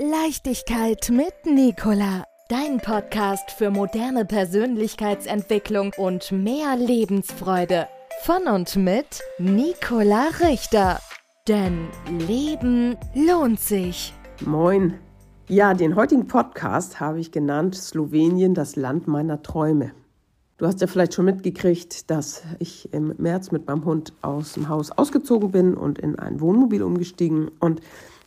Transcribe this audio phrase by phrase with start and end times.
[0.00, 2.22] Leichtigkeit mit Nicola.
[2.48, 7.88] Dein Podcast für moderne Persönlichkeitsentwicklung und mehr Lebensfreude.
[8.22, 11.00] Von und mit Nicola Richter.
[11.48, 11.88] Denn
[12.28, 14.14] Leben lohnt sich.
[14.46, 14.94] Moin.
[15.48, 19.90] Ja, den heutigen Podcast habe ich genannt Slowenien, das Land meiner Träume.
[20.58, 24.68] Du hast ja vielleicht schon mitgekriegt, dass ich im März mit meinem Hund aus dem
[24.68, 27.50] Haus ausgezogen bin und in ein Wohnmobil umgestiegen.
[27.58, 27.80] Und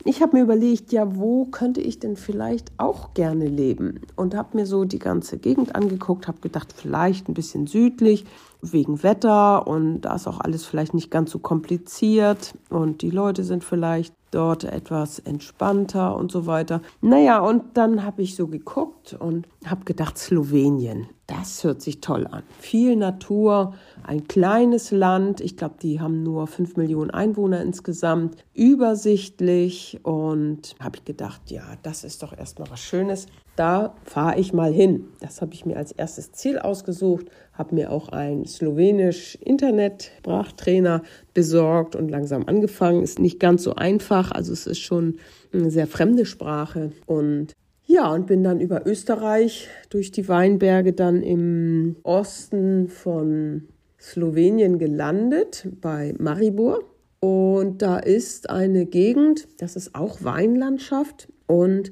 [0.03, 4.01] ich habe mir überlegt, ja, wo könnte ich denn vielleicht auch gerne leben?
[4.15, 8.25] Und habe mir so die ganze Gegend angeguckt, habe gedacht, vielleicht ein bisschen südlich,
[8.61, 13.43] wegen Wetter und da ist auch alles vielleicht nicht ganz so kompliziert und die Leute
[13.43, 16.81] sind vielleicht dort etwas entspannter und so weiter.
[17.01, 22.27] Naja, und dann habe ich so geguckt und habe gedacht, Slowenien, das hört sich toll
[22.27, 22.43] an.
[22.59, 25.39] Viel Natur, ein kleines Land.
[25.41, 28.43] Ich glaube, die haben nur fünf Millionen Einwohner insgesamt.
[28.53, 33.27] Übersichtlich und habe ich gedacht, ja, das ist doch erstmal was Schönes.
[33.61, 35.09] Da fahre ich mal hin.
[35.19, 41.03] Das habe ich mir als erstes Ziel ausgesucht, habe mir auch ein slowenisch Internet-Sprachtrainer
[41.35, 43.03] besorgt und langsam angefangen.
[43.03, 45.17] Ist nicht ganz so einfach, also es ist schon
[45.53, 47.53] eine sehr fremde Sprache und
[47.85, 53.67] ja, und bin dann über Österreich durch die Weinberge dann im Osten von
[53.99, 56.79] Slowenien gelandet, bei Maribor.
[57.19, 61.27] Und da ist eine Gegend, das ist auch Weinlandschaft.
[61.45, 61.91] Und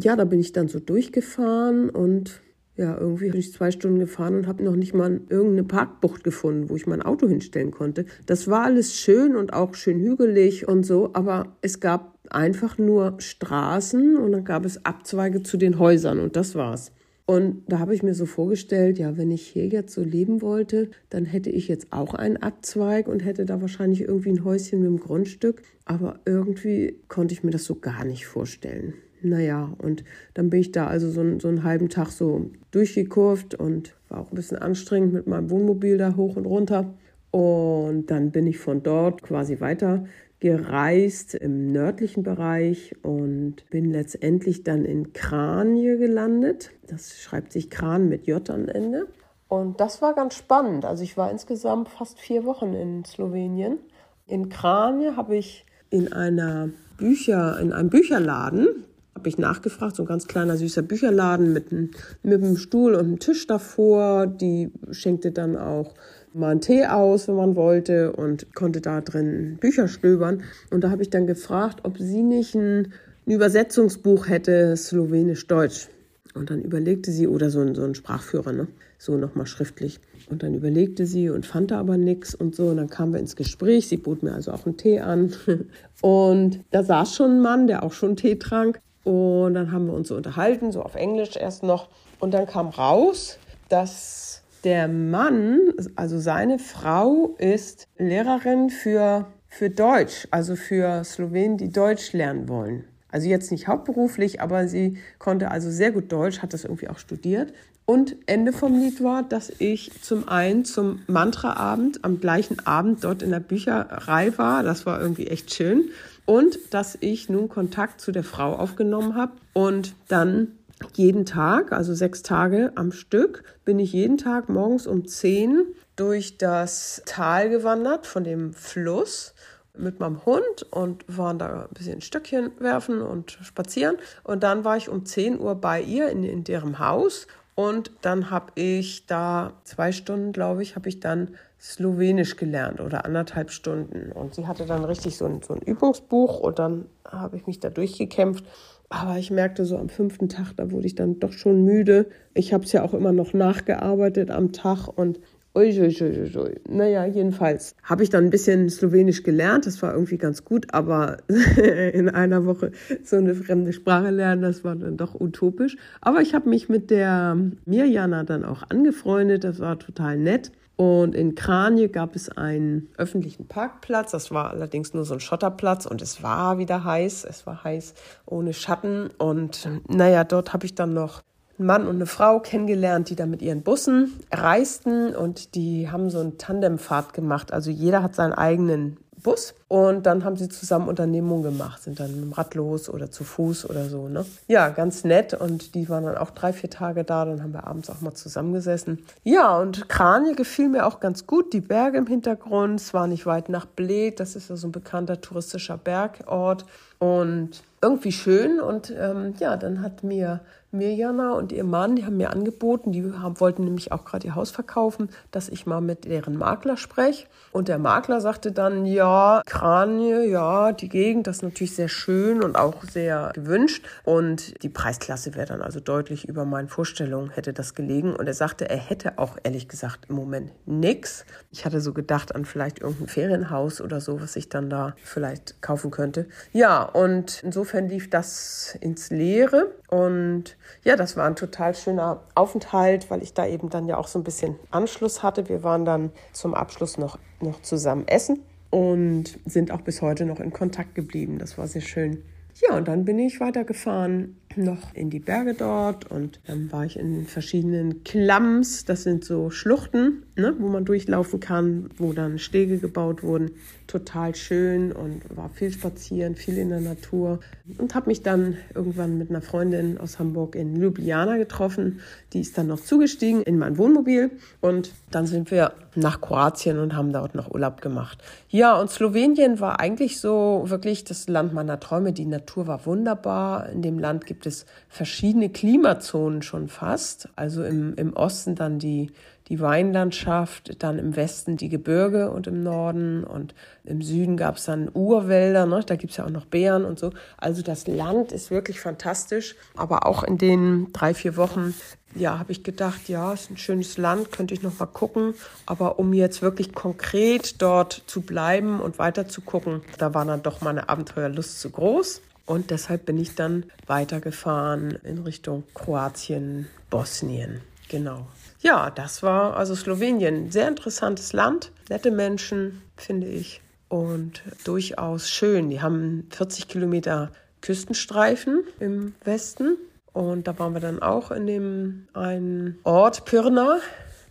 [0.00, 2.40] ja, da bin ich dann so durchgefahren und
[2.76, 6.70] ja, irgendwie bin ich zwei Stunden gefahren und habe noch nicht mal irgendeine Parkbucht gefunden,
[6.70, 8.06] wo ich mein Auto hinstellen konnte.
[8.26, 13.16] Das war alles schön und auch schön hügelig und so, aber es gab einfach nur
[13.18, 16.92] Straßen und dann gab es Abzweige zu den Häusern und das war's.
[17.26, 20.88] Und da habe ich mir so vorgestellt, ja, wenn ich hier jetzt so leben wollte,
[21.10, 24.88] dann hätte ich jetzt auch einen Abzweig und hätte da wahrscheinlich irgendwie ein Häuschen mit
[24.88, 25.62] einem Grundstück.
[25.84, 28.94] Aber irgendwie konnte ich mir das so gar nicht vorstellen.
[29.22, 33.94] Naja, und dann bin ich da also so, so einen halben Tag so durchgekurvt und
[34.08, 36.94] war auch ein bisschen anstrengend mit meinem Wohnmobil da hoch und runter.
[37.30, 40.04] Und dann bin ich von dort quasi weiter
[40.40, 46.70] gereist im nördlichen Bereich und bin letztendlich dann in Kranje gelandet.
[46.86, 49.08] Das schreibt sich Kran mit J am Ende.
[49.48, 50.84] Und das war ganz spannend.
[50.84, 53.78] Also ich war insgesamt fast vier Wochen in Slowenien.
[54.26, 58.84] In Kranje habe ich in einer Bücher, in einem Bücherladen,
[59.18, 61.90] habe ich nachgefragt, so ein ganz kleiner süßer Bücherladen mit, einem,
[62.22, 64.26] mit einem Stuhl und einem Tisch davor.
[64.28, 65.94] Die schenkte dann auch
[66.32, 70.44] mal einen Tee aus, wenn man wollte und konnte da drin Bücher stöbern.
[70.70, 72.92] Und da habe ich dann gefragt, ob sie nicht ein,
[73.26, 75.88] ein Übersetzungsbuch hätte, Slowenisch-Deutsch.
[76.34, 78.68] Und dann überlegte sie, oder so ein, so ein Sprachführer, ne?
[78.98, 79.98] so nochmal schriftlich.
[80.28, 82.68] Und dann überlegte sie und fand da aber nichts und so.
[82.68, 83.88] Und dann kamen wir ins Gespräch.
[83.88, 85.32] Sie bot mir also auch einen Tee an.
[86.02, 88.80] Und da saß schon ein Mann, der auch schon Tee trank.
[89.08, 91.88] Und dann haben wir uns so unterhalten, so auf Englisch erst noch.
[92.20, 93.38] Und dann kam raus,
[93.70, 101.72] dass der Mann, also seine Frau, ist Lehrerin für, für Deutsch, also für Slowenen, die
[101.72, 102.84] Deutsch lernen wollen.
[103.10, 106.98] Also jetzt nicht hauptberuflich, aber sie konnte also sehr gut Deutsch, hat das irgendwie auch
[106.98, 107.52] studiert.
[107.86, 113.22] Und Ende vom Lied war, dass ich zum einen zum Mantraabend am gleichen Abend dort
[113.22, 114.62] in der Bücherei war.
[114.62, 115.84] Das war irgendwie echt schön
[116.28, 120.48] und dass ich nun Kontakt zu der Frau aufgenommen habe und dann
[120.94, 125.62] jeden Tag, also sechs Tage am Stück, bin ich jeden Tag morgens um zehn
[125.96, 129.34] durch das Tal gewandert von dem Fluss
[129.78, 133.96] mit meinem Hund und waren da ein bisschen Stöckchen werfen und spazieren.
[134.24, 137.26] Und dann war ich um 10 Uhr bei ihr in, in deren Haus
[137.58, 143.04] und dann habe ich da zwei Stunden, glaube ich, habe ich dann Slowenisch gelernt oder
[143.04, 144.12] anderthalb Stunden.
[144.12, 147.58] Und sie hatte dann richtig so ein, so ein Übungsbuch und dann habe ich mich
[147.58, 148.44] da durchgekämpft.
[148.90, 152.06] Aber ich merkte so am fünften Tag, da wurde ich dann doch schon müde.
[152.32, 155.18] Ich habe es ja auch immer noch nachgearbeitet am Tag und
[155.58, 156.60] Uiuiuiui.
[156.68, 159.66] Naja, jedenfalls habe ich dann ein bisschen Slowenisch gelernt.
[159.66, 161.16] Das war irgendwie ganz gut, aber
[161.92, 162.70] in einer Woche
[163.02, 165.76] so eine fremde Sprache lernen, das war dann doch utopisch.
[166.00, 169.42] Aber ich habe mich mit der Mirjana dann auch angefreundet.
[169.42, 170.52] Das war total nett.
[170.76, 174.12] Und in Kranje gab es einen öffentlichen Parkplatz.
[174.12, 177.24] Das war allerdings nur so ein Schotterplatz und es war wieder heiß.
[177.24, 177.94] Es war heiß
[178.26, 179.10] ohne Schatten.
[179.18, 181.24] Und naja, dort habe ich dann noch
[181.58, 186.10] einen Mann und eine Frau kennengelernt, die da mit ihren Bussen reisten und die haben
[186.10, 187.52] so eine Tandemfahrt gemacht.
[187.52, 192.12] Also jeder hat seinen eigenen Bus Und dann haben sie zusammen Unternehmungen gemacht, sind dann
[192.12, 194.08] mit dem Rad los oder zu Fuß oder so.
[194.08, 194.24] Ne?
[194.46, 195.34] Ja, ganz nett.
[195.34, 197.24] Und die waren dann auch drei, vier Tage da.
[197.24, 199.04] Dann haben wir abends auch mal zusammengesessen.
[199.24, 201.52] Ja, und Kranje gefiel mir auch ganz gut.
[201.52, 202.80] Die Berge im Hintergrund.
[202.80, 204.20] Es war nicht weit nach Bled.
[204.20, 206.64] Das ist ja so ein bekannter touristischer Bergort.
[206.98, 208.60] Und irgendwie schön.
[208.60, 213.12] Und ähm, ja, dann hat mir Mirjana und ihr Mann, die haben mir angeboten, die
[213.12, 217.26] haben, wollten nämlich auch gerade ihr Haus verkaufen, dass ich mal mit deren Makler spreche.
[217.52, 222.42] Und der Makler sagte dann, ja, Kranje, ja, die Gegend, das ist natürlich sehr schön
[222.42, 223.86] und auch sehr gewünscht.
[224.04, 228.14] Und die Preisklasse wäre dann also deutlich über meinen Vorstellungen, hätte das gelegen.
[228.14, 231.24] Und er sagte, er hätte auch ehrlich gesagt im Moment nichts.
[231.50, 235.62] Ich hatte so gedacht an vielleicht irgendein Ferienhaus oder so, was ich dann da vielleicht
[235.62, 236.26] kaufen könnte.
[236.52, 239.72] Ja, und insofern lief das ins Leere.
[239.88, 244.06] Und ja, das war ein total schöner Aufenthalt, weil ich da eben dann ja auch
[244.06, 245.48] so ein bisschen Anschluss hatte.
[245.48, 248.40] Wir waren dann zum Abschluss noch, noch zusammen essen
[248.70, 251.38] und sind auch bis heute noch in Kontakt geblieben.
[251.38, 252.22] Das war sehr schön.
[252.60, 256.98] Ja, und dann bin ich weitergefahren noch in die Berge dort und dann war ich
[256.98, 258.84] in verschiedenen Klamms.
[258.84, 263.50] Das sind so Schluchten, ne, wo man durchlaufen kann, wo dann Stege gebaut wurden.
[263.86, 267.40] Total schön und war viel spazieren, viel in der Natur
[267.78, 272.00] und habe mich dann irgendwann mit einer Freundin aus Hamburg in Ljubljana getroffen.
[272.32, 274.30] Die ist dann noch zugestiegen in mein Wohnmobil
[274.60, 278.18] und dann sind wir nach Kroatien und haben dort noch Urlaub gemacht.
[278.48, 282.12] Ja, und Slowenien war eigentlich so wirklich das Land meiner Träume.
[282.12, 283.68] Die Natur war wunderbar.
[283.70, 287.28] In dem Land gibt es verschiedene Klimazonen schon fast.
[287.36, 289.10] Also im, im Osten dann die,
[289.48, 293.54] die Weinlandschaft, dann im Westen die Gebirge und im Norden und
[293.84, 295.82] im Süden gab es dann Urwälder, ne?
[295.84, 297.10] da gibt es ja auch noch Bären und so.
[297.38, 301.74] Also das Land ist wirklich fantastisch, aber auch in den drei, vier Wochen,
[302.14, 305.34] ja, habe ich gedacht, ja, ist ein schönes Land, könnte ich noch mal gucken,
[305.66, 310.42] aber um jetzt wirklich konkret dort zu bleiben und weiter zu gucken, da war dann
[310.42, 312.22] doch meine Abenteuerlust zu groß.
[312.48, 317.60] Und deshalb bin ich dann weitergefahren in Richtung Kroatien, Bosnien.
[317.90, 318.26] Genau.
[318.60, 320.50] Ja, das war also Slowenien.
[320.50, 323.60] Sehr interessantes Land, nette Menschen, finde ich.
[323.88, 325.68] Und durchaus schön.
[325.68, 329.76] Die haben 40 Kilometer Küstenstreifen im Westen.
[330.14, 333.78] Und da waren wir dann auch in dem einen Ort, Pirna.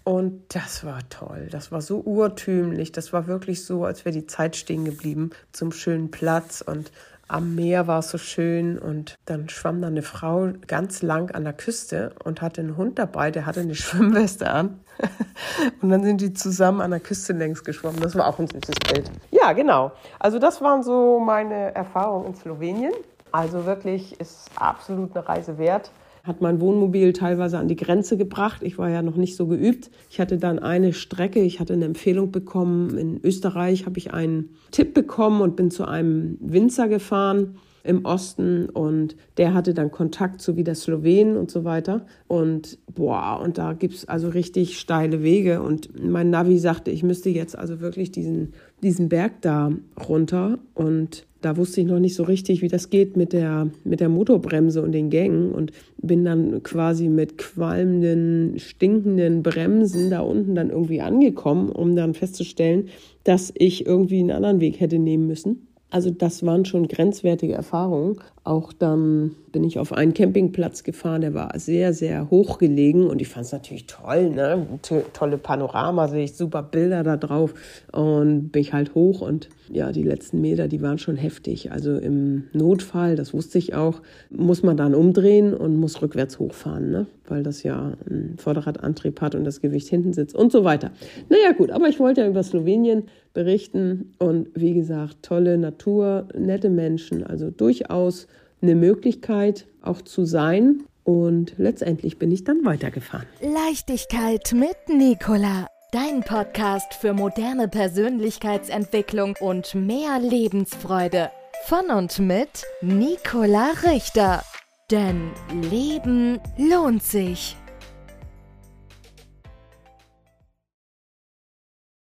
[0.04, 1.50] Und das war toll.
[1.52, 2.92] Das war so urtümlich.
[2.92, 6.62] Das war wirklich so, als wäre die Zeit stehen geblieben zum schönen Platz.
[6.62, 6.92] Und
[7.28, 11.44] am Meer war es so schön und dann schwamm da eine Frau ganz lang an
[11.44, 14.80] der Küste und hatte einen Hund dabei, der hatte eine Schwimmweste an.
[15.82, 18.00] und dann sind die zusammen an der Küste längs geschwommen.
[18.02, 19.12] Das war auch ein süßes Bild.
[19.32, 19.92] Ja, genau.
[20.20, 22.94] Also das waren so meine Erfahrungen in Slowenien.
[23.32, 25.92] Also wirklich ist absolut eine Reise wert
[26.28, 28.62] hat mein Wohnmobil teilweise an die Grenze gebracht.
[28.64, 29.90] Ich war ja noch nicht so geübt.
[30.10, 32.98] Ich hatte dann eine Strecke, ich hatte eine Empfehlung bekommen.
[32.98, 37.56] In Österreich habe ich einen Tipp bekommen und bin zu einem Winzer gefahren
[37.88, 42.06] im Osten und der hatte dann Kontakt zu wieder Slowenen und so weiter.
[42.28, 45.62] Und boah, und da gibt es also richtig steile Wege.
[45.62, 48.54] Und mein Navi sagte, ich müsste jetzt also wirklich diesen,
[48.84, 49.72] diesen Berg da
[50.08, 50.60] runter.
[50.74, 54.10] Und da wusste ich noch nicht so richtig, wie das geht mit der, mit der
[54.10, 60.70] Motorbremse und den Gängen und bin dann quasi mit qualmenden, stinkenden Bremsen da unten dann
[60.70, 62.90] irgendwie angekommen, um dann festzustellen,
[63.24, 65.68] dass ich irgendwie einen anderen Weg hätte nehmen müssen.
[65.90, 68.18] Also das waren schon grenzwertige Erfahrungen.
[68.48, 73.22] Auch dann bin ich auf einen Campingplatz gefahren, der war sehr, sehr hoch gelegen und
[73.22, 74.66] ich fand es natürlich toll, ne?
[75.12, 77.54] tolle Panorama, sehe ich super Bilder da drauf
[77.92, 81.74] und bin ich halt hoch und ja, die letzten Meter, die waren schon heftig.
[81.74, 86.90] Also im Notfall, das wusste ich auch, muss man dann umdrehen und muss rückwärts hochfahren,
[86.90, 87.06] ne?
[87.28, 90.92] weil das ja ein Vorderradantrieb hat und das Gewicht hinten sitzt und so weiter.
[91.30, 96.70] Naja gut, aber ich wollte ja über Slowenien berichten und wie gesagt, tolle Natur, nette
[96.70, 98.28] Menschen, also durchaus
[98.62, 100.84] eine Möglichkeit auch zu sein.
[101.04, 103.28] Und letztendlich bin ich dann weitergefahren.
[103.42, 105.68] Leichtigkeit mit Nicola.
[105.94, 111.32] Dein Podcast für moderne Persönlichkeitsentwicklung und mehr Lebensfreude.
[111.66, 114.44] Von und mit Nicola Richter.
[114.92, 115.32] Denn
[115.70, 117.56] Leben lohnt sich.